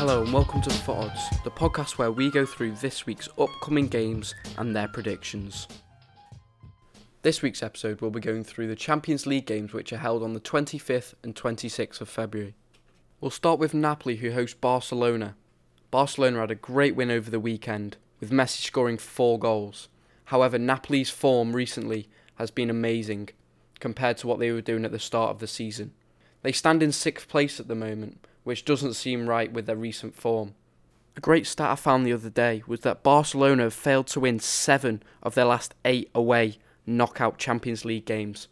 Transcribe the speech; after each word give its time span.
Hello 0.00 0.22
and 0.22 0.32
welcome 0.32 0.62
to 0.62 0.70
Foot 0.70 0.96
Odds, 0.96 1.28
the 1.44 1.50
podcast 1.50 1.98
where 1.98 2.10
we 2.10 2.30
go 2.30 2.46
through 2.46 2.72
this 2.76 3.04
week's 3.04 3.28
upcoming 3.38 3.86
games 3.86 4.34
and 4.56 4.74
their 4.74 4.88
predictions. 4.88 5.68
This 7.20 7.42
week's 7.42 7.62
episode 7.62 8.00
will 8.00 8.10
be 8.10 8.18
going 8.18 8.42
through 8.42 8.68
the 8.68 8.74
Champions 8.74 9.26
League 9.26 9.44
games 9.44 9.74
which 9.74 9.92
are 9.92 9.98
held 9.98 10.22
on 10.22 10.32
the 10.32 10.40
25th 10.40 11.12
and 11.22 11.34
26th 11.34 12.00
of 12.00 12.08
February. 12.08 12.54
We'll 13.20 13.30
start 13.30 13.58
with 13.58 13.74
Napoli 13.74 14.16
who 14.16 14.32
host 14.32 14.62
Barcelona. 14.62 15.36
Barcelona 15.90 16.40
had 16.40 16.50
a 16.50 16.54
great 16.54 16.96
win 16.96 17.10
over 17.10 17.30
the 17.30 17.38
weekend, 17.38 17.98
with 18.20 18.30
Messi 18.30 18.62
scoring 18.62 18.96
four 18.96 19.38
goals. 19.38 19.90
However, 20.24 20.56
Napoli's 20.56 21.10
form 21.10 21.54
recently 21.54 22.08
has 22.36 22.50
been 22.50 22.70
amazing 22.70 23.28
compared 23.80 24.16
to 24.16 24.26
what 24.26 24.38
they 24.38 24.50
were 24.50 24.62
doing 24.62 24.86
at 24.86 24.92
the 24.92 24.98
start 24.98 25.30
of 25.30 25.40
the 25.40 25.46
season. 25.46 25.92
They 26.40 26.52
stand 26.52 26.82
in 26.82 26.90
sixth 26.90 27.28
place 27.28 27.60
at 27.60 27.68
the 27.68 27.74
moment, 27.74 28.26
which 28.50 28.64
doesn't 28.64 28.94
seem 28.94 29.28
right 29.28 29.52
with 29.52 29.66
their 29.66 29.76
recent 29.76 30.12
form. 30.12 30.56
A 31.16 31.20
great 31.20 31.46
stat 31.46 31.70
I 31.70 31.76
found 31.76 32.04
the 32.04 32.12
other 32.12 32.30
day 32.30 32.64
was 32.66 32.80
that 32.80 33.04
Barcelona 33.04 33.62
have 33.62 33.72
failed 33.72 34.08
to 34.08 34.18
win 34.18 34.40
seven 34.40 35.04
of 35.22 35.36
their 35.36 35.44
last 35.44 35.72
eight 35.84 36.10
away 36.16 36.58
knockout 36.84 37.38
Champions 37.38 37.84
League 37.84 38.06
games. 38.06 38.48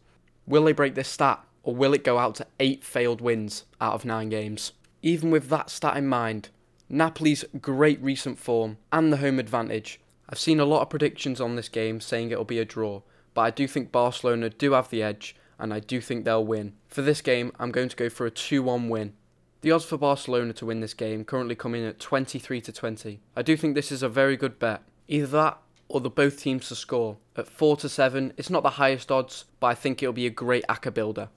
Will 0.46 0.62
they 0.62 0.72
break 0.72 0.94
this 0.94 1.08
stat, 1.08 1.44
or 1.64 1.74
will 1.74 1.94
it 1.94 2.04
go 2.04 2.16
out 2.16 2.36
to 2.36 2.46
eight 2.60 2.84
failed 2.84 3.20
wins 3.20 3.64
out 3.80 3.94
of 3.94 4.04
nine 4.04 4.28
games? 4.28 4.70
Even 5.02 5.32
with 5.32 5.48
that 5.48 5.68
stat 5.68 5.96
in 5.96 6.06
mind, 6.06 6.50
Napoli's 6.88 7.44
great 7.60 8.00
recent 8.00 8.38
form 8.38 8.78
and 8.92 9.12
the 9.12 9.16
home 9.16 9.40
advantage. 9.40 9.98
I've 10.28 10.38
seen 10.38 10.60
a 10.60 10.64
lot 10.64 10.82
of 10.82 10.90
predictions 10.90 11.40
on 11.40 11.56
this 11.56 11.68
game 11.68 12.00
saying 12.00 12.30
it'll 12.30 12.44
be 12.44 12.60
a 12.60 12.64
draw, 12.64 13.02
but 13.34 13.40
I 13.40 13.50
do 13.50 13.66
think 13.66 13.90
Barcelona 13.90 14.48
do 14.48 14.74
have 14.74 14.90
the 14.90 15.02
edge 15.02 15.34
and 15.58 15.74
I 15.74 15.80
do 15.80 16.00
think 16.00 16.24
they'll 16.24 16.46
win. 16.46 16.74
For 16.86 17.02
this 17.02 17.20
game, 17.20 17.50
I'm 17.58 17.72
going 17.72 17.88
to 17.88 17.96
go 17.96 18.08
for 18.08 18.26
a 18.26 18.30
2 18.30 18.62
1 18.62 18.88
win. 18.88 19.14
The 19.60 19.72
odds 19.72 19.84
for 19.84 19.98
Barcelona 19.98 20.52
to 20.52 20.66
win 20.66 20.80
this 20.80 20.94
game 20.94 21.24
currently 21.24 21.56
come 21.56 21.74
in 21.74 21.84
at 21.84 21.98
23 21.98 22.60
to 22.60 22.72
20. 22.72 23.20
I 23.36 23.42
do 23.42 23.56
think 23.56 23.74
this 23.74 23.90
is 23.90 24.04
a 24.04 24.08
very 24.08 24.36
good 24.36 24.60
bet. 24.60 24.82
Either 25.08 25.26
that 25.26 25.58
or 25.88 26.00
the 26.00 26.10
both 26.10 26.40
teams 26.40 26.68
to 26.68 26.76
score. 26.76 27.16
At 27.34 27.48
4 27.48 27.76
to 27.78 27.88
7, 27.88 28.34
it's 28.36 28.50
not 28.50 28.62
the 28.62 28.70
highest 28.70 29.10
odds, 29.10 29.46
but 29.58 29.68
I 29.68 29.74
think 29.74 30.02
it'll 30.02 30.12
be 30.12 30.26
a 30.26 30.30
great 30.30 30.64
ACCA 30.68 30.94
builder. 30.94 31.28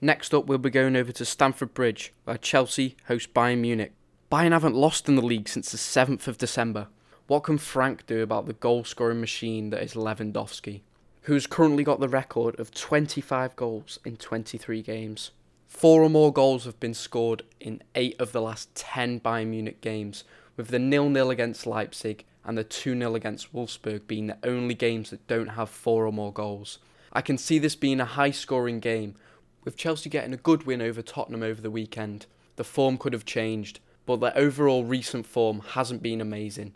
Next 0.00 0.32
up, 0.32 0.46
we'll 0.46 0.58
be 0.58 0.70
going 0.70 0.94
over 0.94 1.10
to 1.10 1.24
Stamford 1.24 1.74
Bridge, 1.74 2.12
where 2.24 2.38
Chelsea 2.38 2.96
host 3.06 3.34
Bayern 3.34 3.58
Munich. 3.58 3.92
Bayern 4.30 4.52
haven't 4.52 4.76
lost 4.76 5.08
in 5.08 5.16
the 5.16 5.22
league 5.22 5.48
since 5.48 5.72
the 5.72 5.78
7th 5.78 6.28
of 6.28 6.38
December. 6.38 6.86
What 7.26 7.42
can 7.42 7.58
Frank 7.58 8.06
do 8.06 8.22
about 8.22 8.46
the 8.46 8.52
goal 8.52 8.84
scoring 8.84 9.20
machine 9.20 9.70
that 9.70 9.82
is 9.82 9.94
Lewandowski, 9.94 10.82
who's 11.22 11.46
currently 11.46 11.82
got 11.82 11.98
the 11.98 12.08
record 12.08 12.60
of 12.60 12.70
25 12.70 13.56
goals 13.56 13.98
in 14.04 14.16
23 14.16 14.82
games? 14.82 15.32
Four 15.68 16.02
or 16.02 16.08
more 16.08 16.32
goals 16.32 16.64
have 16.64 16.80
been 16.80 16.94
scored 16.94 17.42
in 17.60 17.82
eight 17.94 18.18
of 18.18 18.32
the 18.32 18.40
last 18.40 18.74
10 18.74 19.20
Bayern 19.20 19.48
Munich 19.48 19.80
games, 19.80 20.24
with 20.56 20.68
the 20.68 20.78
nil-nil 20.78 21.30
against 21.30 21.66
Leipzig 21.66 22.24
and 22.44 22.56
the 22.56 22.64
2-0 22.64 23.14
against 23.14 23.52
Wolfsburg 23.54 24.06
being 24.06 24.26
the 24.26 24.38
only 24.42 24.74
games 24.74 25.10
that 25.10 25.26
don't 25.28 25.50
have 25.50 25.68
four 25.68 26.06
or 26.06 26.12
more 26.12 26.32
goals. 26.32 26.78
I 27.12 27.20
can 27.20 27.38
see 27.38 27.58
this 27.58 27.76
being 27.76 28.00
a 28.00 28.06
high-scoring 28.06 28.80
game, 28.80 29.14
with 29.62 29.76
Chelsea 29.76 30.08
getting 30.08 30.32
a 30.32 30.38
good 30.38 30.64
win 30.64 30.80
over 30.80 31.02
Tottenham 31.02 31.42
over 31.42 31.60
the 31.60 31.70
weekend. 31.70 32.26
The 32.56 32.64
form 32.64 32.96
could 32.96 33.12
have 33.12 33.26
changed, 33.26 33.78
but 34.06 34.20
their 34.20 34.36
overall 34.36 34.84
recent 34.84 35.26
form 35.26 35.60
hasn't 35.60 36.02
been 36.02 36.22
amazing. 36.22 36.74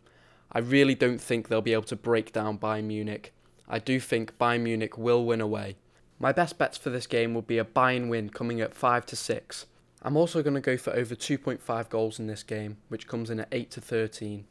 I 0.53 0.59
really 0.59 0.95
don't 0.95 1.21
think 1.21 1.49
they'll 1.49 1.63
be 1.63 1.73
able 1.73 1.85
to 1.85 1.97
break 1.97 2.33
down 2.33 2.59
Bayern 2.59 2.85
Munich. 2.85 3.33
I 3.67 3.79
do 3.79 3.99
think 3.99 4.37
Bayern 4.39 4.61
Munich 4.61 4.99
will 4.99 5.25
win 5.25 5.41
away. 5.41 5.77
My 6.23 6.31
best 6.31 6.57
bets 6.57 6.79
for 6.79 6.89
this 6.89 7.09
game 7.09 7.35
will 7.35 7.43
be 7.43 7.59
a 7.59 7.65
Bayern 7.65 8.09
win 8.09 8.31
coming 8.31 8.61
at 8.61 8.75
5 8.75 9.05
to 9.07 9.17
6. 9.17 9.67
I'm 10.03 10.17
also 10.17 10.41
going 10.41 10.55
to 10.55 10.61
go 10.61 10.77
for 10.77 10.93
over 10.93 11.17
2.5 11.17 11.89
goals 11.89 12.21
in 12.21 12.29
this 12.29 12.45
game, 12.45 12.77
which 12.87 13.09
comes 13.09 13.29
in 13.29 13.41
at 13.41 13.49
8 13.51 13.73
to 13.73 13.81
13. 13.81 14.45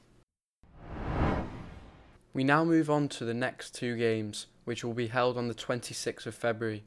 We 2.33 2.43
now 2.43 2.65
move 2.65 2.89
on 2.89 3.07
to 3.07 3.23
the 3.23 3.33
next 3.33 3.73
two 3.73 3.95
games, 3.95 4.47
which 4.65 4.83
will 4.83 4.93
be 4.93 5.07
held 5.07 5.37
on 5.37 5.47
the 5.47 5.53
26th 5.53 6.25
of 6.25 6.35
February. 6.35 6.83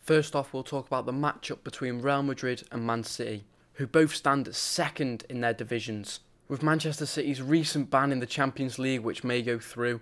First 0.00 0.34
off, 0.34 0.52
we'll 0.52 0.64
talk 0.64 0.88
about 0.88 1.06
the 1.06 1.12
matchup 1.12 1.62
between 1.62 2.02
Real 2.02 2.24
Madrid 2.24 2.64
and 2.72 2.84
Man 2.84 3.04
City, 3.04 3.44
who 3.74 3.86
both 3.86 4.16
stand 4.16 4.52
second 4.52 5.24
in 5.30 5.42
their 5.42 5.54
divisions. 5.54 6.18
With 6.48 6.60
Manchester 6.60 7.06
City's 7.06 7.40
recent 7.40 7.88
ban 7.88 8.10
in 8.10 8.18
the 8.18 8.26
Champions 8.26 8.80
League, 8.80 9.02
which 9.02 9.22
may 9.22 9.42
go 9.42 9.60
through, 9.60 10.00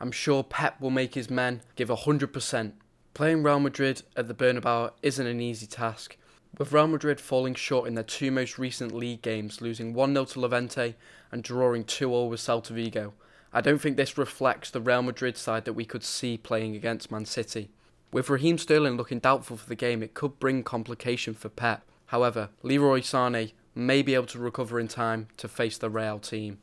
I'm 0.00 0.10
sure 0.10 0.42
Pep 0.42 0.80
will 0.80 0.90
make 0.90 1.14
his 1.14 1.28
men 1.28 1.60
give 1.76 1.90
100%. 1.90 2.72
Playing 3.14 3.44
Real 3.44 3.60
Madrid 3.60 4.02
at 4.16 4.26
the 4.26 4.34
Bernabeu 4.34 4.90
isn't 5.00 5.24
an 5.24 5.40
easy 5.40 5.68
task, 5.68 6.16
with 6.58 6.72
Real 6.72 6.88
Madrid 6.88 7.20
falling 7.20 7.54
short 7.54 7.86
in 7.86 7.94
their 7.94 8.02
two 8.02 8.32
most 8.32 8.58
recent 8.58 8.90
league 8.92 9.22
games, 9.22 9.60
losing 9.60 9.94
1 9.94 10.14
0 10.14 10.24
to 10.24 10.40
Levante 10.40 10.96
and 11.30 11.44
drawing 11.44 11.84
2 11.84 12.08
0 12.08 12.24
with 12.24 12.40
Celta 12.40 12.70
Vigo. 12.70 13.12
I 13.52 13.60
don't 13.60 13.80
think 13.80 13.96
this 13.96 14.18
reflects 14.18 14.68
the 14.68 14.80
Real 14.80 15.00
Madrid 15.00 15.36
side 15.36 15.64
that 15.64 15.74
we 15.74 15.84
could 15.84 16.02
see 16.02 16.36
playing 16.36 16.74
against 16.74 17.12
Man 17.12 17.24
City. 17.24 17.70
With 18.10 18.28
Raheem 18.28 18.58
Sterling 18.58 18.96
looking 18.96 19.20
doubtful 19.20 19.58
for 19.58 19.68
the 19.68 19.76
game, 19.76 20.02
it 20.02 20.14
could 20.14 20.40
bring 20.40 20.64
complication 20.64 21.34
for 21.34 21.50
Pep. 21.50 21.84
However, 22.06 22.48
Leroy 22.64 23.00
Sane 23.00 23.52
may 23.76 24.02
be 24.02 24.14
able 24.14 24.26
to 24.26 24.40
recover 24.40 24.80
in 24.80 24.88
time 24.88 25.28
to 25.36 25.46
face 25.46 25.78
the 25.78 25.88
Real 25.88 26.18
team. 26.18 26.58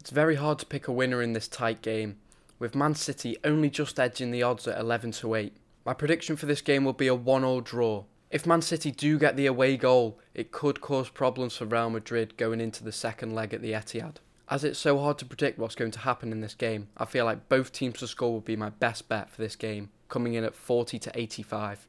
It's 0.00 0.08
very 0.08 0.36
hard 0.36 0.58
to 0.60 0.66
pick 0.66 0.88
a 0.88 0.92
winner 0.92 1.20
in 1.20 1.34
this 1.34 1.46
tight 1.46 1.82
game, 1.82 2.16
with 2.58 2.74
Man 2.74 2.94
City 2.94 3.36
only 3.44 3.68
just 3.68 4.00
edging 4.00 4.30
the 4.30 4.42
odds 4.42 4.66
at 4.66 4.80
11 4.80 5.12
to 5.12 5.34
8. 5.34 5.54
My 5.84 5.92
prediction 5.92 6.36
for 6.36 6.46
this 6.46 6.62
game 6.62 6.84
will 6.84 6.94
be 6.94 7.08
a 7.08 7.14
1 7.14 7.42
0 7.42 7.60
draw. 7.60 8.04
If 8.30 8.46
Man 8.46 8.62
City 8.62 8.90
do 8.90 9.18
get 9.18 9.36
the 9.36 9.46
away 9.46 9.76
goal, 9.76 10.18
it 10.32 10.50
could 10.50 10.80
cause 10.80 11.10
problems 11.10 11.56
for 11.56 11.66
Real 11.66 11.90
Madrid 11.90 12.36
going 12.38 12.60
into 12.60 12.82
the 12.82 12.90
second 12.90 13.34
leg 13.34 13.52
at 13.52 13.60
the 13.60 13.72
Etihad. 13.72 14.16
As 14.48 14.64
it's 14.64 14.78
so 14.78 14.98
hard 14.98 15.18
to 15.18 15.26
predict 15.26 15.58
what's 15.58 15.74
going 15.74 15.90
to 15.90 16.00
happen 16.00 16.32
in 16.32 16.40
this 16.40 16.54
game, 16.54 16.88
I 16.96 17.04
feel 17.04 17.26
like 17.26 17.48
both 17.48 17.70
teams 17.70 17.98
to 17.98 18.06
score 18.06 18.32
would 18.34 18.44
be 18.44 18.56
my 18.56 18.70
best 18.70 19.08
bet 19.08 19.30
for 19.30 19.42
this 19.42 19.56
game, 19.56 19.90
coming 20.08 20.34
in 20.34 20.44
at 20.44 20.54
40 20.54 20.98
to 20.98 21.12
85. 21.14 21.86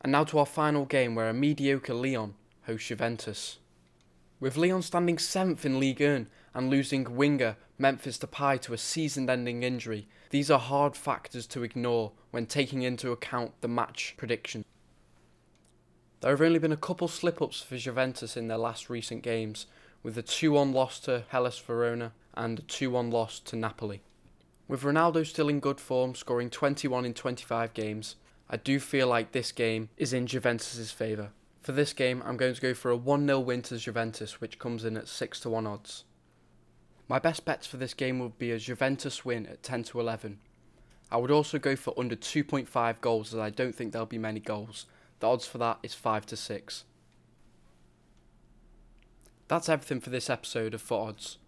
And 0.00 0.10
now 0.10 0.24
to 0.24 0.40
our 0.40 0.46
final 0.46 0.84
game 0.84 1.14
where 1.14 1.28
a 1.28 1.34
mediocre 1.34 1.94
Lyon 1.94 2.34
hosts 2.66 2.88
Juventus. 2.88 3.58
With 4.42 4.56
Lyon 4.56 4.82
standing 4.82 5.18
7th 5.18 5.64
in 5.64 5.78
League 5.78 6.00
1 6.00 6.26
and 6.52 6.68
losing 6.68 7.14
winger 7.14 7.54
Memphis 7.78 8.18
Depay 8.18 8.60
to 8.62 8.72
a 8.72 8.76
season 8.76 9.30
ending 9.30 9.62
injury, 9.62 10.08
these 10.30 10.50
are 10.50 10.58
hard 10.58 10.96
factors 10.96 11.46
to 11.46 11.62
ignore 11.62 12.10
when 12.32 12.46
taking 12.46 12.82
into 12.82 13.12
account 13.12 13.52
the 13.60 13.68
match 13.68 14.14
prediction. 14.16 14.64
There 16.22 16.32
have 16.32 16.42
only 16.42 16.58
been 16.58 16.72
a 16.72 16.76
couple 16.76 17.06
slip 17.06 17.40
ups 17.40 17.62
for 17.62 17.76
Juventus 17.76 18.36
in 18.36 18.48
their 18.48 18.58
last 18.58 18.90
recent 18.90 19.22
games, 19.22 19.66
with 20.02 20.18
a 20.18 20.22
2 20.22 20.50
1 20.50 20.72
loss 20.72 20.98
to 21.02 21.22
Hellas 21.28 21.60
Verona 21.60 22.10
and 22.34 22.58
a 22.58 22.62
2 22.62 22.90
1 22.90 23.12
loss 23.12 23.38
to 23.38 23.54
Napoli. 23.54 24.02
With 24.66 24.82
Ronaldo 24.82 25.24
still 25.24 25.50
in 25.50 25.60
good 25.60 25.78
form, 25.78 26.16
scoring 26.16 26.50
21 26.50 27.04
in 27.04 27.14
25 27.14 27.74
games, 27.74 28.16
I 28.50 28.56
do 28.56 28.80
feel 28.80 29.06
like 29.06 29.30
this 29.30 29.52
game 29.52 29.90
is 29.96 30.12
in 30.12 30.26
Juventus' 30.26 30.90
favour. 30.90 31.30
For 31.62 31.72
this 31.72 31.92
game, 31.92 32.22
I'm 32.26 32.36
going 32.36 32.54
to 32.54 32.60
go 32.60 32.74
for 32.74 32.90
a 32.90 32.96
1 32.96 33.26
0 33.26 33.38
win 33.38 33.62
to 33.62 33.78
Juventus, 33.78 34.40
which 34.40 34.58
comes 34.58 34.84
in 34.84 34.96
at 34.96 35.06
6 35.06 35.40
to 35.40 35.50
1 35.50 35.66
odds. 35.66 36.04
My 37.08 37.20
best 37.20 37.44
bets 37.44 37.66
for 37.66 37.76
this 37.76 37.94
game 37.94 38.18
would 38.18 38.36
be 38.36 38.50
a 38.50 38.58
Juventus 38.58 39.24
win 39.24 39.46
at 39.46 39.62
10 39.62 39.84
to 39.84 40.00
11. 40.00 40.38
I 41.10 41.18
would 41.18 41.30
also 41.30 41.58
go 41.58 41.76
for 41.76 41.94
under 41.96 42.16
2.5 42.16 43.00
goals 43.00 43.32
as 43.32 43.38
I 43.38 43.50
don't 43.50 43.74
think 43.74 43.92
there'll 43.92 44.06
be 44.06 44.18
many 44.18 44.40
goals. 44.40 44.86
The 45.20 45.28
odds 45.28 45.46
for 45.46 45.58
that 45.58 45.78
is 45.82 45.94
5 45.94 46.26
to 46.26 46.36
6. 46.36 46.84
That's 49.46 49.68
everything 49.68 50.00
for 50.00 50.10
this 50.10 50.30
episode 50.30 50.74
of 50.74 50.80
Foot 50.80 51.08
Odds. 51.08 51.38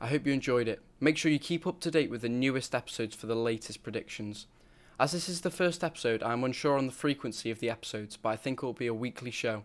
I 0.00 0.06
hope 0.06 0.26
you 0.26 0.32
enjoyed 0.32 0.68
it. 0.68 0.80
Make 1.00 1.18
sure 1.18 1.30
you 1.30 1.38
keep 1.38 1.66
up 1.66 1.80
to 1.80 1.90
date 1.90 2.10
with 2.10 2.22
the 2.22 2.28
newest 2.28 2.74
episodes 2.74 3.16
for 3.16 3.26
the 3.26 3.34
latest 3.34 3.82
predictions. 3.82 4.46
As 5.00 5.12
this 5.12 5.28
is 5.28 5.42
the 5.42 5.50
first 5.50 5.84
episode, 5.84 6.24
I 6.24 6.32
am 6.32 6.42
unsure 6.42 6.76
on 6.76 6.86
the 6.86 6.92
frequency 6.92 7.52
of 7.52 7.60
the 7.60 7.70
episodes, 7.70 8.16
but 8.16 8.30
I 8.30 8.36
think 8.36 8.60
it 8.60 8.66
will 8.66 8.72
be 8.72 8.88
a 8.88 8.94
weekly 8.94 9.30
show. 9.30 9.62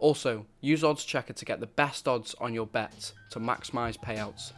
Also, 0.00 0.44
use 0.60 0.82
Odds 0.82 1.04
Checker 1.04 1.34
to 1.34 1.44
get 1.44 1.60
the 1.60 1.68
best 1.68 2.08
odds 2.08 2.34
on 2.40 2.52
your 2.52 2.66
bets 2.66 3.12
to 3.30 3.38
maximise 3.38 3.96
payouts. 3.96 4.52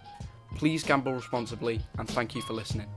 Please 0.57 0.83
gamble 0.83 1.13
responsibly 1.13 1.79
and 1.99 2.09
thank 2.09 2.35
you 2.35 2.41
for 2.41 2.55
listening. 2.55 2.89